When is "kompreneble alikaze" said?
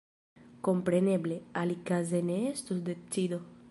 0.67-2.25